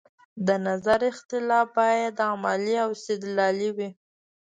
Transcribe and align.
د 0.47 0.49
نظر 0.67 0.99
اختلاف 1.11 1.67
باید 1.79 2.15
علمي 2.29 2.75
او 2.83 2.89
استدلالي 2.97 3.69
وي 3.77 3.89